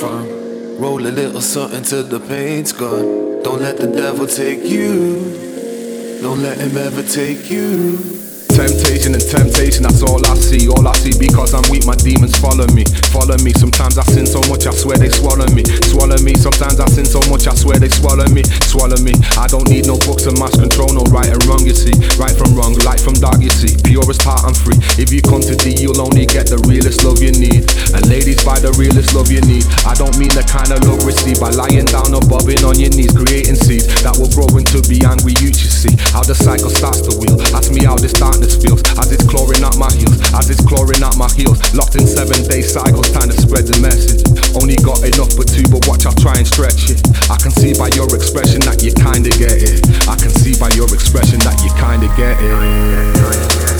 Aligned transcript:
from. 0.00 0.80
Roll 0.80 1.06
a 1.06 1.12
little 1.12 1.42
something 1.42 1.82
till 1.82 2.04
the 2.04 2.20
pain's 2.20 2.72
gone. 2.72 3.42
Don't 3.42 3.60
let 3.60 3.76
the 3.76 3.86
devil 3.86 4.26
take 4.26 4.64
you. 4.64 6.18
Don't 6.22 6.42
let 6.42 6.56
him 6.56 6.74
ever 6.78 7.02
take 7.02 7.50
you. 7.50 8.19
Temptation 8.50 9.14
and 9.14 9.22
temptation, 9.22 9.82
that's 9.84 10.02
all 10.02 10.20
I 10.26 10.34
see. 10.34 10.68
All 10.68 10.86
I 10.86 10.92
see 10.98 11.14
because 11.16 11.54
I'm 11.54 11.64
weak, 11.70 11.86
my 11.86 11.94
demons 11.96 12.36
follow 12.36 12.66
me. 12.74 12.84
Follow 13.14 13.38
me. 13.40 13.52
Sometimes 13.54 13.96
I 13.96 14.04
sin 14.10 14.26
so 14.26 14.42
much, 14.50 14.66
I 14.66 14.74
swear 14.74 14.98
they 14.98 15.08
swallow 15.08 15.46
me. 15.54 15.64
Swallow 15.86 16.18
me. 16.20 16.34
Sometimes 16.34 16.80
I 16.80 16.86
sin 16.90 17.06
so 17.06 17.20
much, 17.30 17.46
I 17.46 17.54
swear 17.54 17.78
they 17.78 17.88
swallow 17.88 18.26
me. 18.28 18.42
Swallow 18.68 18.98
me. 19.00 19.14
I 19.38 19.46
don't 19.46 19.68
need 19.70 19.86
no 19.86 19.96
books 20.04 20.26
and 20.26 20.38
mass 20.38 20.54
control, 20.58 20.92
no 20.92 21.02
right 21.08 21.30
and 21.30 21.40
wrong, 21.46 21.64
you 21.64 21.74
see. 21.74 21.94
Right 22.20 22.34
from 22.34 22.52
wrong, 22.54 22.74
light 22.84 23.00
from 23.00 23.14
dark, 23.14 23.40
you 23.40 23.50
see. 23.50 23.72
Purest 23.86 24.22
heart, 24.22 24.44
I'm 24.44 24.54
free. 24.54 24.76
If 25.00 25.12
you 25.12 25.22
come 25.22 25.40
to 25.40 25.54
D, 25.56 25.80
you'll 25.80 26.02
only 26.02 26.26
get 26.26 26.50
the 26.50 26.58
realest 26.68 27.06
love 27.06 27.22
you 27.22 27.32
need. 27.32 27.64
And 27.96 28.02
ladies, 28.10 28.44
buy 28.44 28.60
the 28.60 28.74
realest 28.76 29.14
love 29.14 29.30
you 29.30 29.40
need. 29.46 29.64
I 29.88 29.94
don't 29.94 30.16
mean 30.18 30.32
the 30.36 30.44
kind 30.44 30.68
of 30.74 30.84
love 30.84 31.06
received 31.06 31.40
by 31.40 31.50
lying 31.50 31.88
down 31.88 32.12
or 32.12 32.22
bobbing 32.26 32.60
on 32.66 32.76
your 32.76 32.92
knees, 32.92 33.14
creating 33.16 33.56
seeds 33.56 33.88
that 34.02 34.18
will 34.18 34.30
grow 34.34 34.50
into 34.58 34.82
be 34.84 35.00
angry 35.06 35.32
youth, 35.40 35.58
you 35.62 35.70
see. 35.70 35.94
How 36.12 36.20
the 36.20 36.34
cycle 36.34 36.68
starts 36.68 37.00
to 37.08 37.12
wheel. 37.16 37.40
Ask 37.56 37.72
me 37.72 37.84
how 37.86 37.96
this 37.96 38.12
darkness 38.40 38.56
feels. 38.62 38.82
As 38.98 39.12
it's 39.12 39.26
clawing 39.28 39.62
at 39.62 39.76
my 39.76 39.92
heels, 39.92 40.18
as 40.34 40.50
it's 40.50 40.64
clawing 40.64 41.02
at 41.02 41.16
my 41.16 41.28
heels. 41.32 41.58
Locked 41.74 41.96
in 41.96 42.06
seven 42.06 42.42
day 42.48 42.62
cycles, 42.62 43.10
time 43.10 43.28
to 43.28 43.36
spread 43.36 43.66
the 43.66 43.78
message. 43.80 44.24
Only 44.56 44.76
got 44.76 45.04
enough 45.04 45.32
for 45.32 45.44
two, 45.44 45.64
but 45.68 45.86
watch 45.86 46.06
I 46.06 46.12
try 46.20 46.34
and 46.36 46.46
stretch 46.46 46.90
it. 46.90 47.00
I 47.30 47.36
can 47.36 47.50
see 47.50 47.74
by 47.74 47.88
your 47.94 48.08
expression 48.14 48.60
that 48.62 48.82
you 48.82 48.92
kinda 48.92 49.30
get 49.36 49.60
it. 49.60 49.84
I 50.08 50.16
can 50.16 50.30
see 50.30 50.58
by 50.58 50.70
your 50.74 50.88
expression 50.92 51.38
that 51.40 51.60
you 51.62 51.70
kinda 51.76 52.08
get 52.16 52.36
it. 52.40 53.79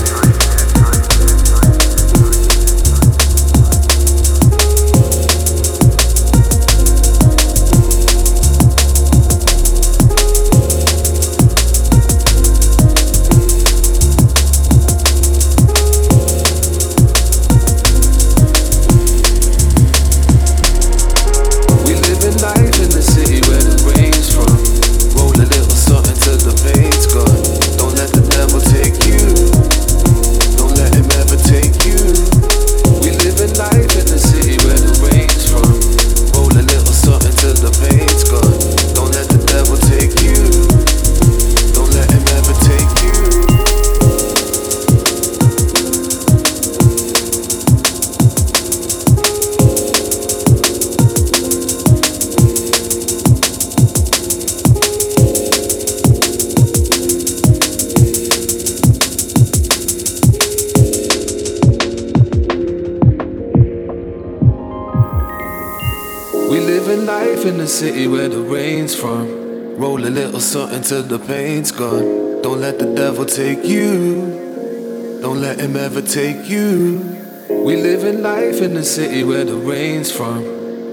Till 70.91 71.03
the 71.03 71.19
pain's 71.19 71.71
gone. 71.71 72.41
Don't 72.41 72.59
let 72.59 72.77
the 72.77 72.93
devil 72.93 73.25
take 73.25 73.63
you. 73.63 75.19
Don't 75.21 75.39
let 75.39 75.57
him 75.57 75.77
ever 75.77 76.01
take 76.01 76.49
you. 76.49 76.99
We 77.47 77.81
live 77.81 78.03
in 78.03 78.21
life 78.21 78.61
in 78.61 78.73
the 78.73 78.83
city 78.83 79.23
where 79.23 79.45
the 79.45 79.55
rain's 79.55 80.11
from. 80.11 80.43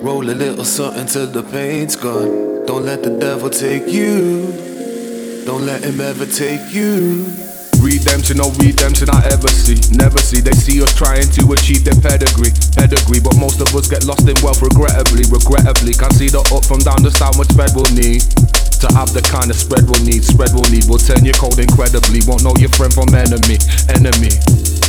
Roll 0.00 0.22
a 0.30 0.36
little 0.38 0.64
something 0.64 1.06
till 1.06 1.26
the 1.26 1.42
pain's 1.42 1.96
gone. 1.96 2.64
Don't 2.64 2.84
let 2.84 3.02
the 3.02 3.18
devil 3.18 3.50
take 3.50 3.88
you. 3.88 5.42
Don't 5.44 5.66
let 5.66 5.82
him 5.82 6.00
ever 6.00 6.26
take 6.26 6.72
you. 6.72 7.26
Redemption, 7.82 8.36
no 8.36 8.54
redemption 8.54 9.10
I 9.10 9.26
ever 9.34 9.48
see. 9.48 9.82
Never 9.96 10.18
see. 10.18 10.38
They 10.38 10.54
see 10.54 10.80
us 10.80 10.94
trying 10.94 11.26
to 11.26 11.42
achieve 11.54 11.82
their 11.82 11.98
pedigree. 11.98 12.54
Pedigree, 12.78 13.18
but 13.18 13.34
most 13.36 13.60
of 13.60 13.74
us 13.74 13.88
get 13.90 14.06
lost 14.06 14.28
in 14.28 14.38
wealth 14.46 14.62
regrettably. 14.62 15.26
Regrettably, 15.26 15.90
can't 15.90 16.14
see 16.14 16.28
the 16.28 16.38
up 16.54 16.64
from 16.70 16.78
down, 16.86 17.02
just 17.02 17.18
how 17.18 17.34
much 17.34 17.50
spread 17.50 17.74
we'll 17.74 17.90
need. 17.98 18.22
To 18.78 18.86
have 18.94 19.12
the 19.12 19.18
kind 19.20 19.50
of 19.50 19.56
spread 19.56 19.90
we'll 19.90 20.04
need, 20.06 20.22
spread 20.22 20.54
we'll 20.54 20.70
need 20.70 20.86
will 20.86 21.02
turn 21.02 21.24
your 21.24 21.34
cold 21.34 21.58
incredibly. 21.58 22.22
Won't 22.30 22.46
know 22.46 22.54
your 22.62 22.70
friend 22.78 22.94
from 22.94 23.10
enemy, 23.10 23.58
enemy. 23.90 24.30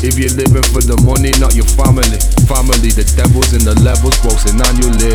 If 0.06 0.14
you're 0.14 0.30
living 0.38 0.62
for 0.70 0.86
the 0.86 0.94
money, 1.02 1.34
not 1.42 1.58
your 1.58 1.66
family. 1.74 2.22
Family, 2.46 2.94
the 2.94 3.02
devil's 3.18 3.50
in 3.58 3.66
the 3.66 3.74
levels, 3.82 4.14
grossing 4.22 4.62
annually. 4.62 5.10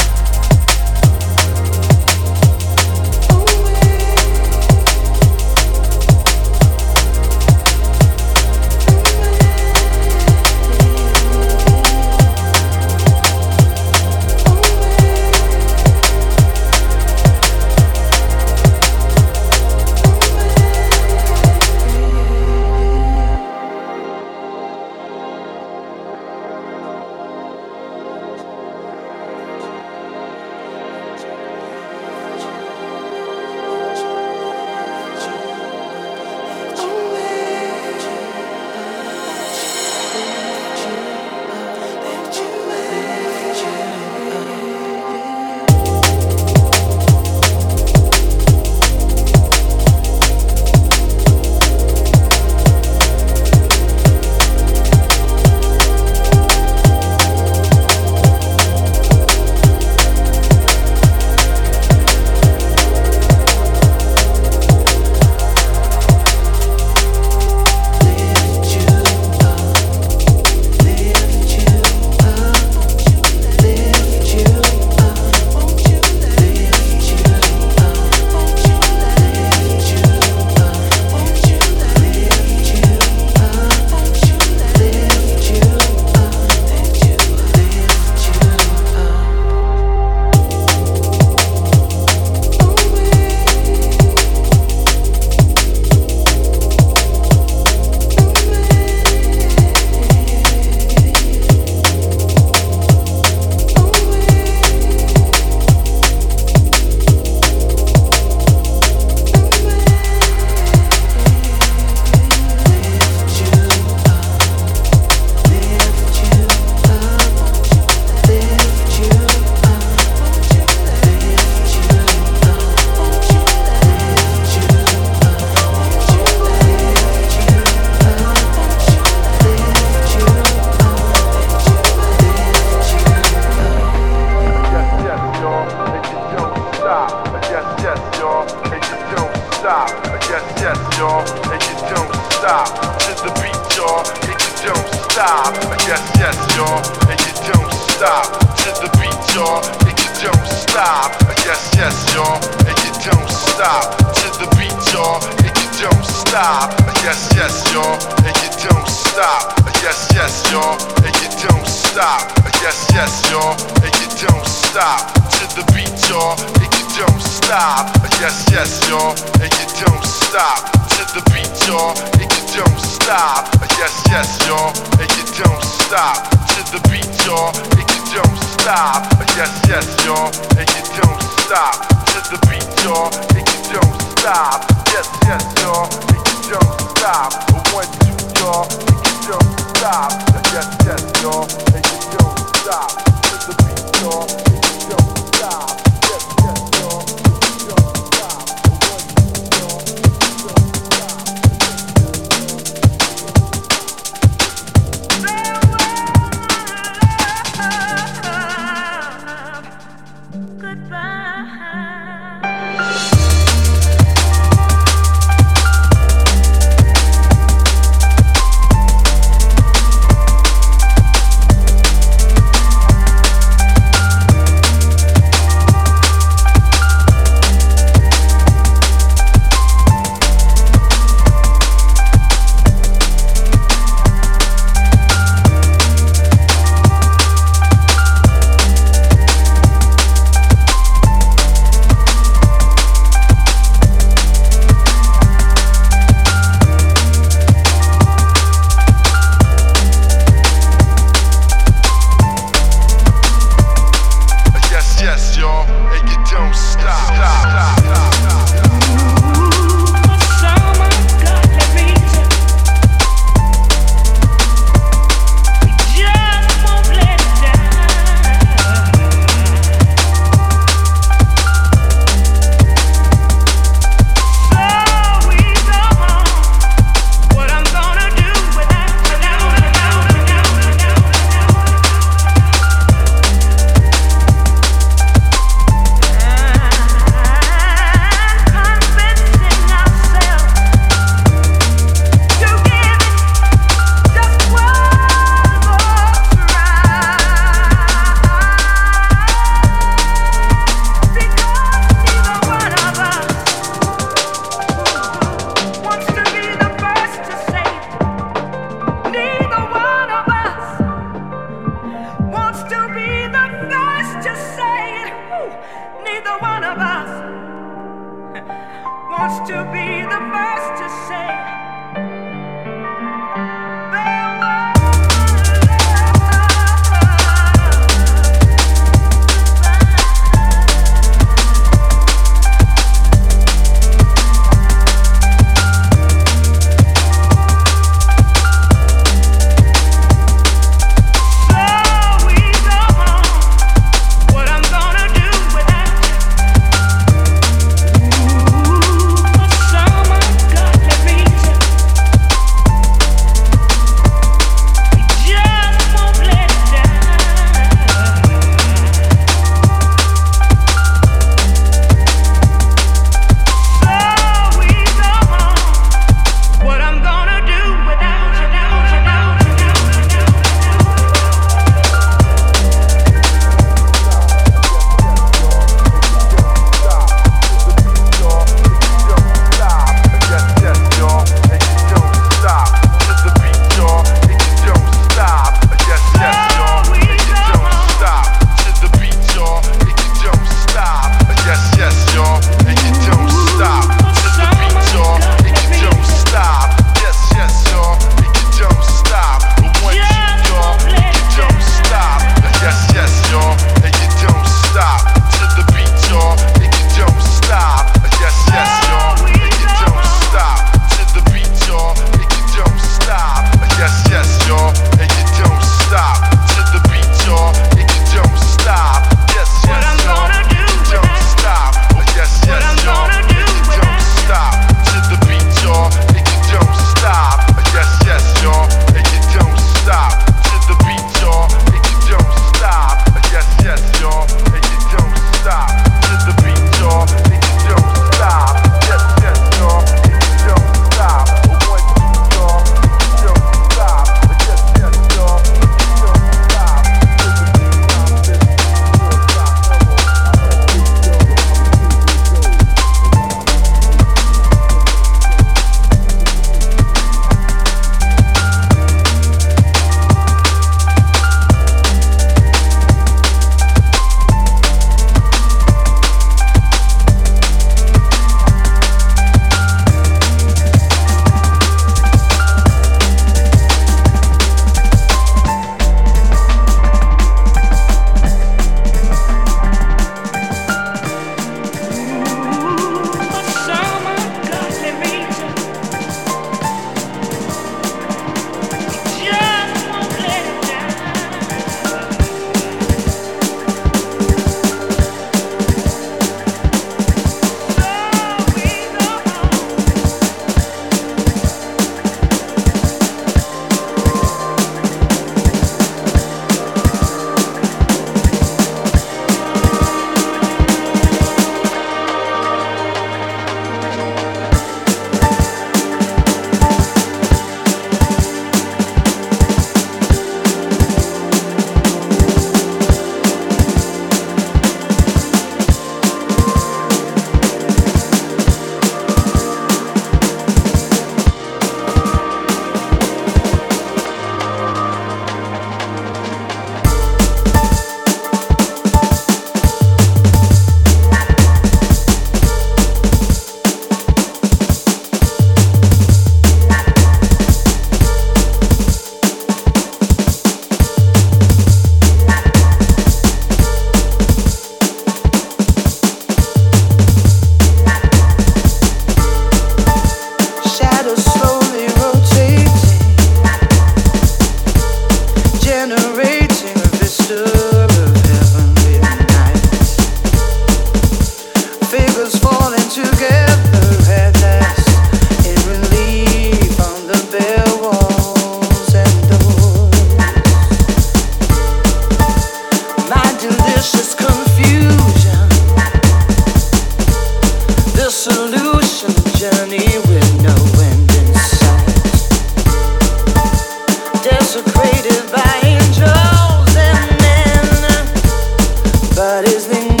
But 599.21 599.45
it's 599.47 599.67
been 599.67 600.00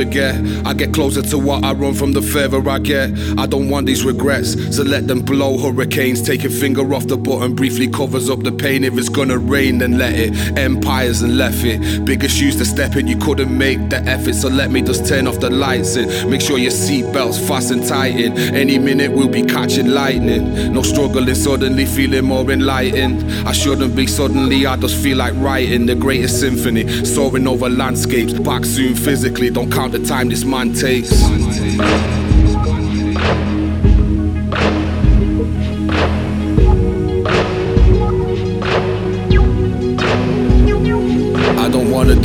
forget. 0.00 0.34
I 0.64 0.72
get 0.72 0.94
closer 0.94 1.22
to 1.22 1.38
what 1.38 1.64
I 1.64 1.72
run 1.72 1.94
from 1.94 2.12
the 2.12 2.22
further 2.22 2.66
I 2.68 2.78
get. 2.78 3.10
I 3.38 3.46
don't 3.46 3.68
want 3.68 3.86
these 3.86 4.04
regrets, 4.04 4.52
so 4.74 4.82
let 4.82 5.06
them 5.08 5.20
blow 5.20 5.58
hurricanes. 5.58 6.22
Take 6.22 6.44
a 6.44 6.50
finger 6.50 6.94
off 6.94 7.06
the 7.06 7.16
button, 7.16 7.54
briefly 7.54 7.88
covers 7.88 8.30
up 8.30 8.42
the 8.42 8.52
pain. 8.52 8.84
If 8.84 8.96
it's 8.96 9.08
gonna 9.08 9.38
rain, 9.38 9.78
then 9.78 9.98
let 9.98 10.14
it. 10.14 10.58
Empires 10.58 11.22
and 11.22 11.36
left 11.36 11.64
it. 11.64 12.04
Bigger 12.04 12.28
shoes 12.28 12.56
to 12.56 12.64
step 12.64 12.96
in, 12.96 13.06
you 13.06 13.18
couldn't 13.18 13.56
make 13.56 13.90
the 13.90 13.98
effort, 13.98 14.34
so 14.34 14.48
let 14.48 14.70
me 14.70 14.80
just 14.82 15.06
turn 15.06 15.26
off 15.26 15.38
the 15.40 15.50
lights 15.50 15.96
and 15.96 16.30
make 16.30 16.40
sure 16.40 16.58
your 16.58 16.72
seatbelt's 16.72 17.38
fast 17.46 17.70
and 17.70 17.86
tighten. 17.86 18.36
Any 18.54 18.78
minute 18.78 19.12
we'll 19.12 19.28
be 19.28 19.42
catching 19.42 19.88
lightning. 19.88 20.72
No 20.72 20.82
struggling, 20.82 21.34
suddenly 21.34 21.84
feeling 21.84 22.24
more 22.24 22.50
enlightened. 22.50 23.22
I 23.46 23.52
shouldn't 23.52 23.94
be 23.94 24.06
suddenly, 24.06 24.66
I 24.66 24.76
just 24.76 24.96
feel 25.02 25.18
like 25.18 25.34
writing 25.36 25.86
the 25.86 25.94
greatest 25.94 26.40
symphony. 26.40 27.04
Soaring 27.04 27.46
over 27.46 27.68
landscapes, 27.68 28.32
back 28.32 28.64
soon 28.64 28.94
physically. 29.10 29.50
Don't 29.50 29.72
count 29.72 29.90
the 29.90 29.98
time 30.06 30.28
this 30.28 30.44
man 30.44 30.72
takes. 30.72 31.10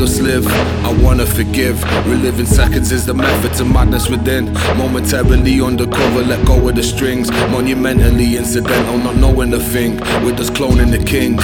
Live, 0.05 0.47
I 0.85 0.93
wanna 1.01 1.25
forgive. 1.25 1.83
Reliving 2.07 2.45
seconds 2.45 2.91
is 2.91 3.05
the 3.05 3.13
method 3.13 3.53
to 3.55 3.65
madness 3.65 4.07
within. 4.07 4.53
Momentarily 4.77 5.61
undercover, 5.61 6.21
let 6.23 6.45
go 6.45 6.67
of 6.67 6.75
the 6.75 6.83
strings. 6.83 7.31
Monumentally 7.49 8.37
incidental, 8.37 8.97
not 8.99 9.15
knowing 9.15 9.49
the 9.49 9.59
thing. 9.59 9.97
We're 10.23 10.35
just 10.35 10.53
cloning 10.53 10.91
the 10.91 11.03
kings. 11.03 11.43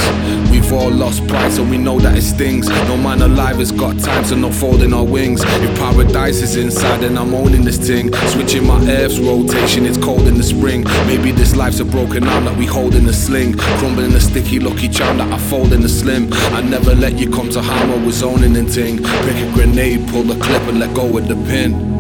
We've 0.52 0.72
all 0.72 0.92
lost 0.92 1.28
pride, 1.28 1.52
so 1.52 1.64
we 1.64 1.78
know 1.78 2.00
that 2.00 2.18
it 2.18 2.22
stings. 2.22 2.70
No 2.70 2.98
man 2.98 3.22
alive 3.22 3.58
has 3.58 3.72
got 3.72 4.00
time, 4.00 4.26
so 4.26 4.36
not 4.36 4.54
folding 4.54 4.94
our 4.94 5.04
wings. 5.04 5.42
If 5.44 5.78
paradise 5.80 6.42
is 6.42 6.56
inside, 6.56 7.02
then 7.02 7.18
I'm 7.18 7.34
owning 7.34 7.64
this 7.64 7.78
thing. 7.78 8.14
Switching 8.28 8.66
my 8.68 8.80
earth's 8.92 9.20
rotation, 9.20 9.86
it's 9.86 9.98
cold 9.98 10.28
in 10.28 10.38
the 10.38 10.44
spring. 10.44 10.84
Maybe 11.08 11.32
this 11.32 11.56
life's 11.56 11.80
a 11.80 11.86
broken 11.86 12.28
arm 12.28 12.46
that 12.46 12.58
we 12.58 12.66
hold 12.66 12.94
in 12.96 13.06
the 13.06 13.14
sling. 13.14 13.54
Crumbling 13.80 14.12
the 14.12 14.22
sticky, 14.22 14.60
lucky 14.60 14.88
charm 14.88 15.18
that 15.18 15.32
I 15.32 15.38
fold 15.38 15.74
in 15.74 15.82
the 15.82 15.90
slim. 15.90 16.30
I 16.54 16.62
never 16.62 16.94
let 16.94 17.18
you 17.18 17.30
come 17.30 17.50
to 17.50 17.62
harm, 17.62 17.92
I 17.92 18.06
was 18.06 18.16
zoning 18.16 18.51
and 18.56 18.72
ting. 18.72 18.98
Pick 18.98 19.36
a 19.36 19.52
grenade, 19.54 20.08
pull 20.10 20.24
the 20.24 20.40
clip 20.44 20.62
and 20.64 20.80
let 20.80 20.94
go 20.96 21.06
with 21.06 21.28
the 21.28 21.36
pin. 21.36 21.91